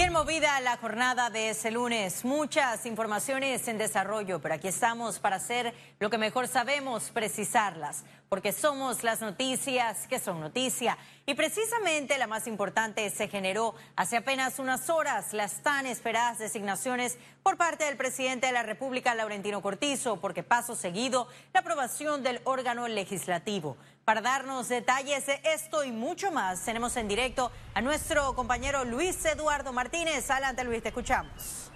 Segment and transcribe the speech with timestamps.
[0.00, 5.36] Bien movida la jornada de ese lunes, muchas informaciones en desarrollo, pero aquí estamos para
[5.36, 10.96] hacer lo que mejor sabemos, precisarlas, porque somos las noticias que son noticia.
[11.26, 17.18] Y precisamente la más importante se generó hace apenas unas horas, las tan esperadas designaciones
[17.42, 22.40] por parte del presidente de la República, Laurentino Cortizo, porque paso seguido la aprobación del
[22.44, 23.76] órgano legislativo.
[24.04, 29.24] Para darnos detalles de esto y mucho más, tenemos en directo a nuestro compañero Luis
[29.24, 30.30] Eduardo Martínez.
[30.30, 31.72] Adelante, Luis, te escuchamos.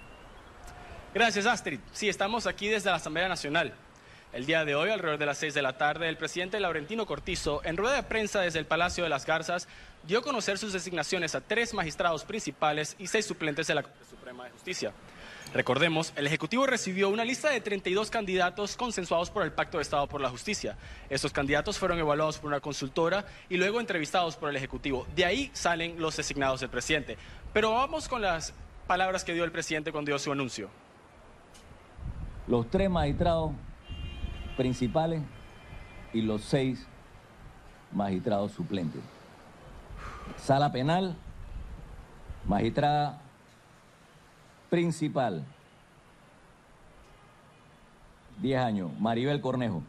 [1.13, 1.81] Gracias, Astrid.
[1.91, 3.75] Sí, estamos aquí desde la Asamblea Nacional.
[4.35, 7.61] El día de hoy, alrededor de las 6 de la tarde, el presidente Laurentino Cortizo,
[7.63, 9.69] en rueda de prensa desde el Palacio de las Garzas,
[10.05, 14.03] dio a conocer sus designaciones a tres magistrados principales y seis suplentes de la Corte
[14.09, 14.91] Suprema de Justicia.
[15.53, 20.05] Recordemos, el Ejecutivo recibió una lista de 32 candidatos consensuados por el Pacto de Estado
[20.07, 20.75] por la Justicia.
[21.09, 25.07] Estos candidatos fueron evaluados por una consultora y luego entrevistados por el Ejecutivo.
[25.15, 27.17] De ahí salen los designados del presidente.
[27.53, 28.53] Pero vamos con las
[28.85, 30.69] palabras que dio el presidente cuando dio su anuncio.
[32.47, 33.53] Los tres magistrados
[34.55, 35.21] principales
[36.13, 36.85] y los seis
[37.91, 39.01] magistrados suplentes.
[40.37, 41.15] Sala penal,
[42.45, 43.21] magistrada
[44.69, 45.45] principal,
[48.41, 49.81] 10 años, Maribel Cornejo.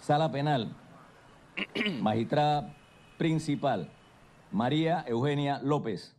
[0.00, 0.74] Sala penal,
[2.00, 2.74] magistrada
[3.18, 3.90] principal,
[4.52, 6.14] María Eugenia López.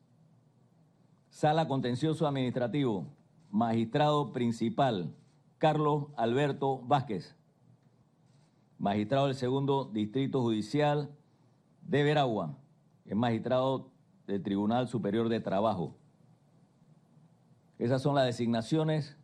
[1.29, 3.05] Sala contencioso administrativo,
[3.49, 5.13] magistrado principal,
[5.59, 7.35] Carlos Alberto Vázquez.
[8.77, 11.11] Magistrado del segundo distrito judicial
[11.81, 12.57] de Veragua,
[13.05, 13.91] es magistrado
[14.25, 15.97] del Tribunal Superior de Trabajo.
[17.77, 19.17] Esas son las designaciones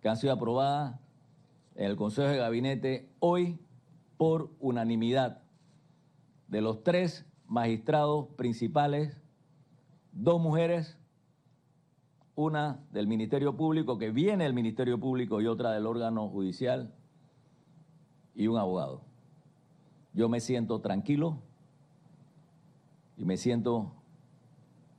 [0.00, 0.98] que han sido aprobadas
[1.74, 3.58] en el Consejo de Gabinete hoy
[4.16, 5.42] por unanimidad
[6.46, 9.20] de los tres magistrados principales,
[10.12, 10.97] dos mujeres,
[12.38, 16.94] una del Ministerio Público, que viene del Ministerio Público y otra del órgano judicial,
[18.32, 19.02] y un abogado.
[20.12, 21.42] Yo me siento tranquilo
[23.16, 23.92] y me siento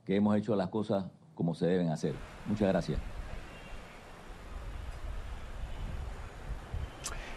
[0.04, 2.14] que hemos hecho las cosas como se deben hacer.
[2.44, 3.00] Muchas gracias.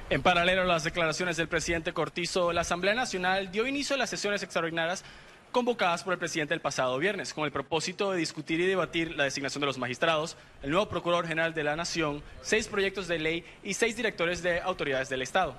[0.09, 4.09] En paralelo a las declaraciones del presidente Cortizo, la Asamblea Nacional dio inicio a las
[4.09, 5.05] sesiones extraordinarias
[5.53, 9.23] convocadas por el presidente el pasado viernes, con el propósito de discutir y debatir la
[9.23, 13.45] designación de los magistrados, el nuevo Procurador General de la Nación, seis proyectos de ley
[13.63, 15.55] y seis directores de autoridades del Estado.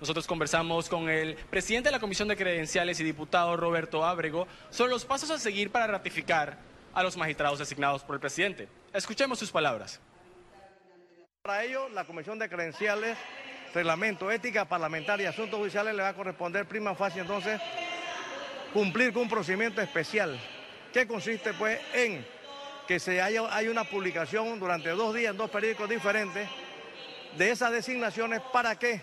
[0.00, 4.92] Nosotros conversamos con el presidente de la Comisión de Credenciales y diputado Roberto Ábrego sobre
[4.92, 6.58] los pasos a seguir para ratificar
[6.94, 8.68] a los magistrados designados por el presidente.
[8.92, 9.98] Escuchemos sus palabras.
[11.42, 13.16] Para ello, la Comisión de Credenciales,
[13.74, 17.60] Reglamento, Ética Parlamentaria y Asuntos Judiciales le va a corresponder prima facie entonces
[18.72, 20.38] cumplir con un procedimiento especial
[20.92, 22.26] que consiste pues en
[22.86, 26.48] que se haya hay una publicación durante dos días en dos periódicos diferentes
[27.36, 29.02] de esas designaciones para que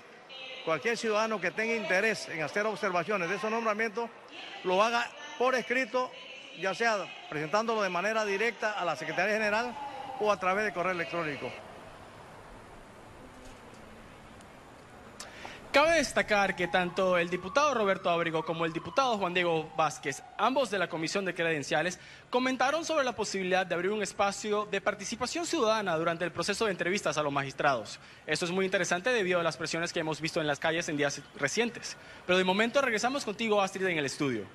[0.66, 4.10] cualquier ciudadano que tenga interés en hacer observaciones de esos nombramientos
[4.64, 6.12] lo haga por escrito
[6.60, 9.76] ya sea presentándolo de manera directa a la Secretaría General
[10.20, 11.52] o a través de correo electrónico.
[15.76, 20.72] Cabe destacar que tanto el diputado Roberto Abrigo como el diputado Juan Diego Vázquez, ambos
[20.72, 22.00] de la Comisión de Credenciales,
[22.30, 26.72] comentaron sobre la posibilidad de abrir un espacio de participación ciudadana durante el proceso de
[26.72, 28.00] entrevistas a los magistrados.
[28.26, 30.96] Esto es muy interesante debido a las presiones que hemos visto en las calles en
[30.96, 31.98] días recientes.
[32.26, 34.46] Pero de momento regresamos contigo, Astrid, en el estudio.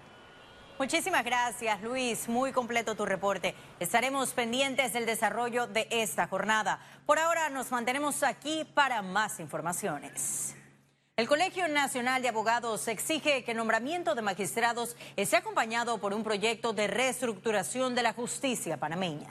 [0.78, 2.31] Muchísimas gracias, Luis.
[2.31, 3.54] Muy completo tu reporte.
[3.78, 6.81] Estaremos pendientes del desarrollo de esta jornada.
[7.04, 10.56] Por ahora nos mantenemos aquí para más informaciones.
[11.20, 16.25] El Colegio Nacional de Abogados exige que el nombramiento de magistrados esté acompañado por un
[16.25, 19.28] proyecto de reestructuración de la justicia panameña.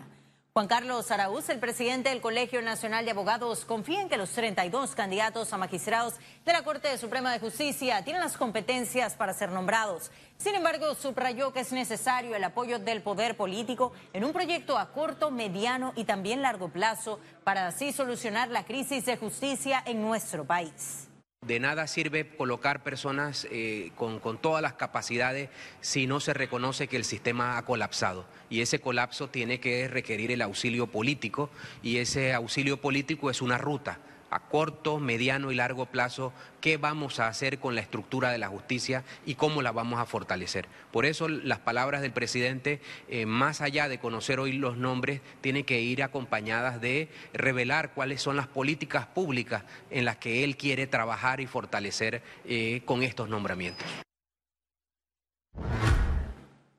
[0.54, 4.94] Juan Carlos Araúz, el presidente del Colegio Nacional de Abogados, confía en que los 32
[4.94, 6.14] candidatos a magistrados
[6.46, 10.12] de la Corte Suprema de Justicia tienen las competencias para ser nombrados.
[10.38, 14.92] Sin embargo, subrayó que es necesario el apoyo del poder político en un proyecto a
[14.92, 20.46] corto, mediano y también largo plazo para así solucionar la crisis de justicia en nuestro
[20.46, 21.09] país.
[21.50, 25.50] De nada sirve colocar personas eh, con, con, todas las capacidades
[25.82, 28.26] si no se reconoce que el sistema ha colapsado.
[28.52, 31.50] Y ese colapso tiene que requerir el auxilio político
[31.82, 34.00] y ese auxilio político es una ruta
[34.32, 38.48] a corto, mediano y largo plazo qué vamos a hacer con la estructura de la
[38.48, 40.68] justicia y cómo la vamos a fortalecer.
[40.92, 45.64] Por eso las palabras del presidente, eh, más allá de conocer hoy los nombres, tienen
[45.64, 50.88] que ir acompañadas de revelar cuáles son las políticas públicas en las que él quiere
[50.88, 53.86] trabajar y fortalecer eh, con estos nombramientos.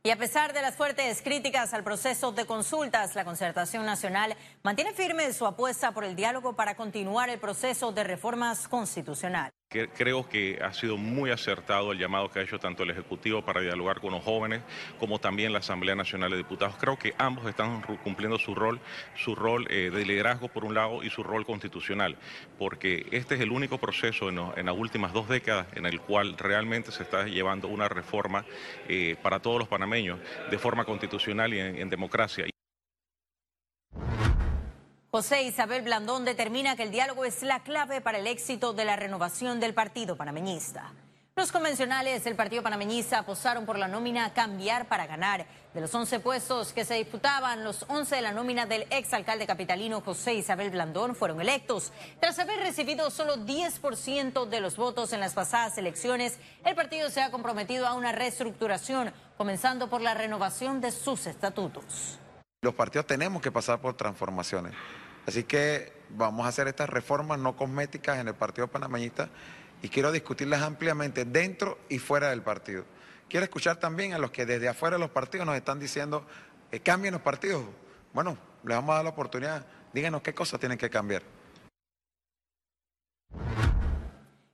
[0.03, 4.95] Y a pesar de las fuertes críticas al proceso de consultas, la Concertación Nacional mantiene
[4.95, 9.60] firme su apuesta por el diálogo para continuar el proceso de reformas constitucionales.
[9.71, 13.61] Creo que ha sido muy acertado el llamado que ha hecho tanto el Ejecutivo para
[13.61, 14.63] dialogar con los jóvenes
[14.99, 16.75] como también la Asamblea Nacional de Diputados.
[16.77, 18.81] Creo que ambos están cumpliendo su rol,
[19.15, 22.17] su rol eh, de liderazgo por un lado y su rol constitucional,
[22.59, 26.91] porque este es el único proceso en, las últimas dos décadas en el cual realmente
[26.91, 28.45] se está llevando una reforma
[28.89, 30.19] eh, para todos los panameños
[30.51, 32.50] de forma constitucional y en democracia.
[35.13, 38.95] José Isabel Blandón determina que el diálogo es la clave para el éxito de la
[38.95, 40.93] renovación del partido panameñista.
[41.35, 45.47] Los convencionales del partido panameñista apostaron por la nómina Cambiar para Ganar.
[45.75, 50.01] De los 11 puestos que se disputaban, los 11 de la nómina del exalcalde capitalino
[50.01, 51.93] José Isabel Blandón fueron electos.
[52.21, 57.21] Tras haber recibido solo 10% de los votos en las pasadas elecciones, el partido se
[57.21, 62.21] ha comprometido a una reestructuración, comenzando por la renovación de sus estatutos.
[62.63, 64.75] Los partidos tenemos que pasar por transformaciones.
[65.27, 69.31] Así que vamos a hacer estas reformas no cosméticas en el Partido Panameñista
[69.81, 72.85] y quiero discutirlas ampliamente dentro y fuera del partido.
[73.31, 76.27] Quiero escuchar también a los que desde afuera de los partidos nos están diciendo
[76.71, 77.65] que cambien los partidos.
[78.13, 79.65] Bueno, les vamos a dar la oportunidad.
[79.95, 81.23] Díganos qué cosas tienen que cambiar.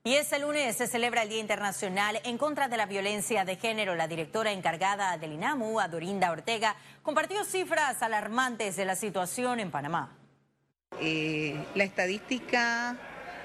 [0.06, 3.96] Y este lunes se celebra el Día Internacional en contra de la violencia de género.
[3.96, 10.16] La directora encargada del INAMU, Adorinda Ortega, compartió cifras alarmantes de la situación en Panamá.
[11.00, 12.96] Eh, la estadística,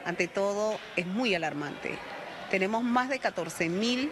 [0.06, 1.98] ante todo, es muy alarmante.
[2.52, 4.12] Tenemos más de 14 mil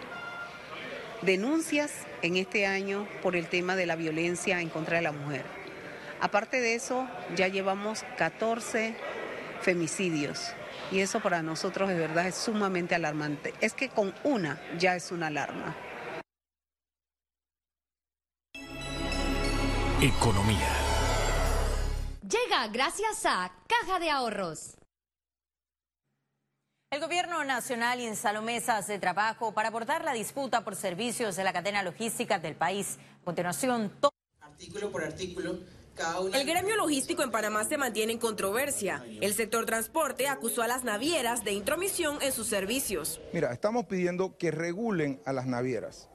[1.21, 5.45] denuncias en este año por el tema de la violencia en contra de la mujer.
[6.19, 8.95] Aparte de eso, ya llevamos 14
[9.61, 10.53] femicidios
[10.91, 13.53] y eso para nosotros de verdad es sumamente alarmante.
[13.61, 15.75] Es que con una ya es una alarma.
[20.01, 20.69] Economía.
[22.21, 24.75] Llega gracias a Caja de Ahorros.
[26.91, 31.53] El gobierno nacional instaló mesas de trabajo para abordar la disputa por servicios de la
[31.53, 32.97] cadena logística del país.
[33.21, 34.11] A continuación, todo...
[34.41, 35.59] artículo por artículo
[36.33, 39.03] el gremio logístico en Panamá se mantiene en controversia.
[39.21, 43.19] El sector transporte acusó a las navieras de intromisión en sus servicios.
[43.33, 46.09] Mira, estamos pidiendo que regulen a las navieras,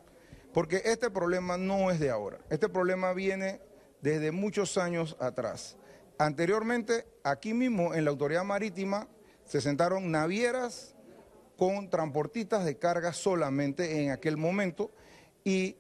[0.53, 2.39] porque este problema no es de ahora.
[2.51, 3.61] Este problema viene
[4.01, 5.77] desde muchos años atrás.
[6.19, 9.09] Anteriormente, aquí mismo en la autoridad marítima
[9.45, 10.95] se sentaron navieras
[11.57, 14.91] con transportistas de carga solamente en aquel momento
[15.45, 15.77] y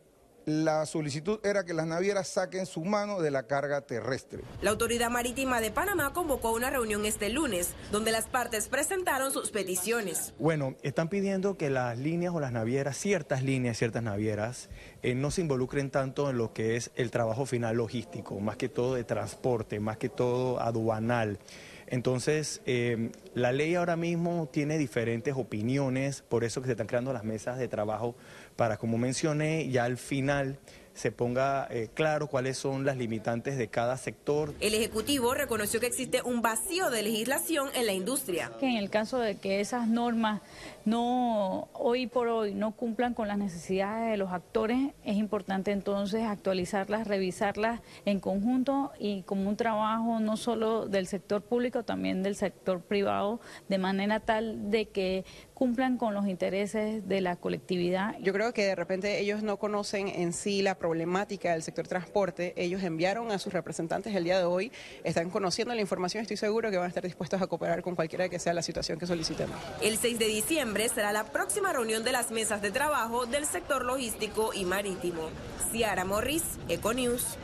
[0.46, 4.42] la solicitud era que las navieras saquen su mano de la carga terrestre.
[4.60, 9.50] La Autoridad Marítima de Panamá convocó una reunión este lunes, donde las partes presentaron sus
[9.50, 10.34] peticiones.
[10.38, 14.68] Bueno, están pidiendo que las líneas o las navieras, ciertas líneas, ciertas navieras,
[15.02, 18.68] eh, no se involucren tanto en lo que es el trabajo final logístico, más que
[18.68, 21.38] todo de transporte, más que todo aduanal.
[21.86, 27.12] Entonces, eh, la ley ahora mismo tiene diferentes opiniones, por eso que se están creando
[27.12, 28.16] las mesas de trabajo
[28.56, 30.58] para, como mencioné, ya al final
[30.94, 34.54] se ponga eh, claro cuáles son las limitantes de cada sector.
[34.60, 38.52] El Ejecutivo reconoció que existe un vacío de legislación en la industria.
[38.60, 40.40] Que en el caso de que esas normas
[40.84, 46.22] no hoy por hoy no cumplan con las necesidades de los actores, es importante entonces
[46.22, 52.36] actualizarlas, revisarlas en conjunto y como un trabajo no solo del sector público, también del
[52.36, 55.24] sector privado, de manera tal de que
[55.54, 58.16] cumplan con los intereses de la colectividad.
[58.20, 62.52] Yo creo que de repente ellos no conocen en sí la problemática del sector transporte.
[62.56, 64.72] Ellos enviaron a sus representantes el día de hoy,
[65.04, 68.28] están conociendo la información, estoy seguro que van a estar dispuestos a cooperar con cualquiera
[68.28, 69.48] que sea la situación que soliciten.
[69.80, 73.84] El 6 de diciembre será la próxima reunión de las mesas de trabajo del sector
[73.84, 75.30] logístico y marítimo.
[75.70, 77.38] Ciara Morris, Econews.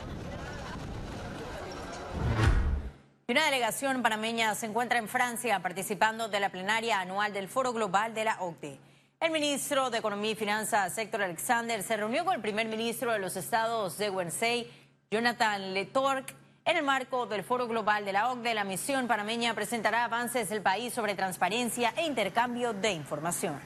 [3.31, 8.13] Una delegación panameña se encuentra en Francia participando de la plenaria anual del Foro Global
[8.13, 8.77] de la OCDE.
[9.21, 13.19] El ministro de Economía y Finanzas, Héctor Alexander, se reunió con el primer ministro de
[13.19, 14.69] los estados de Guernsey,
[15.09, 16.35] Jonathan Letorque,
[16.65, 18.53] en el marco del Foro Global de la OCDE.
[18.53, 23.57] La misión panameña presentará avances del país sobre transparencia e intercambio de información.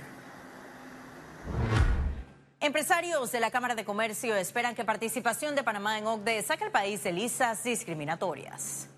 [2.60, 6.72] Empresarios de la Cámara de Comercio esperan que participación de Panamá en OCDE saque al
[6.72, 8.90] país de listas discriminatorias.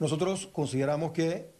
[0.00, 1.52] Nosotros consideramos que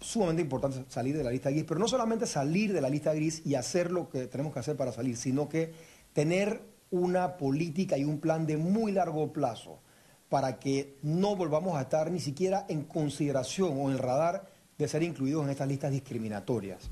[0.00, 3.40] sumamente importante salir de la lista gris, pero no solamente salir de la lista gris
[3.44, 5.72] y hacer lo que tenemos que hacer para salir, sino que
[6.12, 9.80] tener una política y un plan de muy largo plazo
[10.28, 14.86] para que no volvamos a estar ni siquiera en consideración o en el radar de
[14.86, 16.90] ser incluidos en estas listas discriminatorias.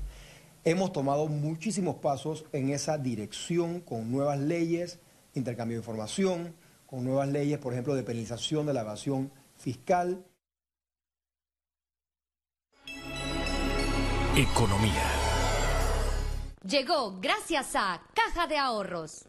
[0.63, 4.99] Hemos tomado muchísimos pasos en esa dirección con nuevas leyes,
[5.35, 6.55] intercambio de información,
[6.87, 10.25] con nuevas leyes, por ejemplo, de penalización de la evasión fiscal.
[14.35, 15.03] Economía.
[16.67, 19.27] Llegó gracias a Caja de Ahorros.